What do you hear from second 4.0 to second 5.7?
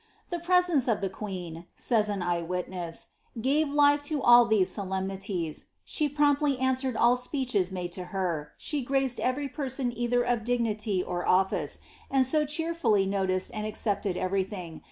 to all these solemnities;